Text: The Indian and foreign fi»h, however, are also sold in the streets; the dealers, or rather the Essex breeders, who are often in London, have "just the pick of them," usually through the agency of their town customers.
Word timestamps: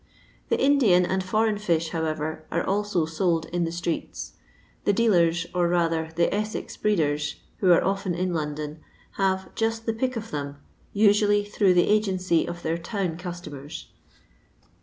The 0.49 0.59
Indian 0.59 1.05
and 1.05 1.23
foreign 1.23 1.59
fi»h, 1.59 1.89
however, 1.91 2.43
are 2.49 2.63
also 2.63 3.05
sold 3.05 3.45
in 3.53 3.65
the 3.65 3.71
streets; 3.71 4.33
the 4.83 4.93
dealers, 4.93 5.45
or 5.53 5.67
rather 5.67 6.09
the 6.15 6.33
Essex 6.33 6.75
breeders, 6.75 7.35
who 7.57 7.71
are 7.71 7.83
often 7.83 8.15
in 8.15 8.33
London, 8.33 8.79
have 9.17 9.53
"just 9.53 9.85
the 9.85 9.93
pick 9.93 10.15
of 10.15 10.31
them," 10.31 10.57
usually 10.91 11.45
through 11.45 11.75
the 11.75 11.87
agency 11.87 12.47
of 12.47 12.63
their 12.63 12.79
town 12.79 13.15
customers. 13.17 13.89